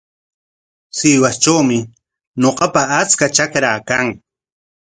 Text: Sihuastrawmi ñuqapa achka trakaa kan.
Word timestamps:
Sihuastrawmi 0.97 1.77
ñuqapa 2.41 2.81
achka 2.99 3.25
trakaa 3.35 3.79
kan. 3.87 4.07